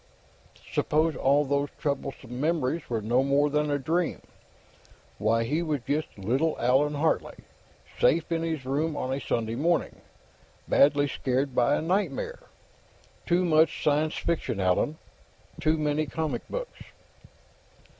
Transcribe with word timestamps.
Suppose 0.73 1.15
all 1.15 1.45
these 1.45 1.69
troublesome 1.77 2.41
memories 2.41 2.89
were 2.89 3.03
no 3.03 3.21
more 3.23 3.51
than 3.51 3.69
a 3.69 3.77
dream? 3.77 4.23
Why, 5.19 5.43
he 5.43 5.61
was 5.61 5.81
just 5.85 6.07
little 6.17 6.57
Allan 6.59 6.95
Hartley, 6.95 7.35
safe 7.99 8.31
in 8.31 8.41
his 8.41 8.65
room 8.65 8.97
on 8.97 9.13
a 9.13 9.21
Sunday 9.21 9.53
morning, 9.53 10.01
badly 10.67 11.07
scared 11.07 11.53
by 11.53 11.75
a 11.75 11.83
nightmare! 11.83 12.39
Too 13.27 13.45
much 13.45 13.83
science 13.83 14.15
fiction, 14.17 14.59
Allan; 14.59 14.97
too 15.59 15.77
many 15.77 16.07
comic 16.07 16.41
books! 16.49 16.79